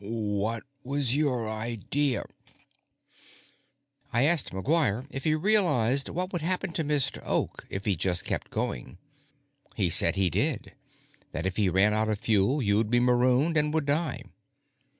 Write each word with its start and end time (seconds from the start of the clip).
"What 0.03 0.63
was 0.83 1.15
your 1.15 1.47
idea?" 1.47 2.23
"I 4.11 4.23
asked 4.23 4.49
McGuire 4.51 5.05
if 5.11 5.25
he 5.25 5.35
realized 5.35 6.09
what 6.09 6.33
would 6.33 6.41
happen 6.41 6.73
to 6.73 6.83
Mr. 6.83 7.21
Oak 7.23 7.67
if 7.69 7.85
he 7.85 7.95
just 7.95 8.25
kept 8.25 8.49
going. 8.49 8.97
He 9.75 9.91
said 9.91 10.15
he 10.15 10.31
did; 10.31 10.71
that 11.33 11.45
if 11.45 11.57
he 11.57 11.69
ran 11.69 11.93
out 11.93 12.09
of 12.09 12.17
fuel, 12.17 12.63
you'd 12.63 12.89
be 12.89 12.99
marooned 12.99 13.57
and 13.57 13.71
would 13.75 13.85
die. 13.85 14.23